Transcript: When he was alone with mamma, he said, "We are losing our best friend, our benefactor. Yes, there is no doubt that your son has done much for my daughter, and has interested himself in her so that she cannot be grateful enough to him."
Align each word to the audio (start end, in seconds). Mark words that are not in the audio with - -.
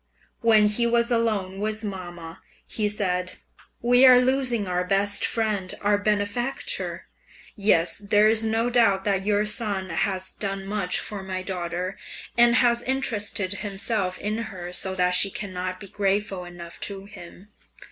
When 0.39 0.65
he 0.67 0.87
was 0.87 1.11
alone 1.11 1.59
with 1.59 1.83
mamma, 1.83 2.39
he 2.65 2.89
said, 2.89 3.33
"We 3.83 4.03
are 4.03 4.19
losing 4.19 4.65
our 4.67 4.83
best 4.83 5.23
friend, 5.23 5.71
our 5.81 5.99
benefactor. 5.99 7.05
Yes, 7.55 7.99
there 7.99 8.27
is 8.27 8.43
no 8.43 8.71
doubt 8.71 9.03
that 9.03 9.27
your 9.27 9.45
son 9.45 9.91
has 9.91 10.31
done 10.31 10.65
much 10.65 10.99
for 10.99 11.21
my 11.21 11.43
daughter, 11.43 11.99
and 12.35 12.55
has 12.55 12.81
interested 12.81 13.53
himself 13.53 14.17
in 14.17 14.39
her 14.49 14.73
so 14.73 14.95
that 14.95 15.11
she 15.13 15.29
cannot 15.29 15.79
be 15.79 15.87
grateful 15.87 16.45
enough 16.45 16.79
to 16.79 17.05
him." 17.05 17.49